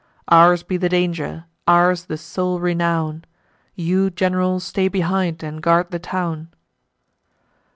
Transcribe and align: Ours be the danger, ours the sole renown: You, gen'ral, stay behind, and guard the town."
Ours 0.29 0.63
be 0.63 0.77
the 0.77 0.89
danger, 0.89 1.45
ours 1.67 2.05
the 2.05 2.17
sole 2.17 2.59
renown: 2.59 3.23
You, 3.75 4.09
gen'ral, 4.09 4.59
stay 4.59 4.87
behind, 4.87 5.43
and 5.43 5.61
guard 5.61 5.91
the 5.91 5.99
town." 5.99 6.47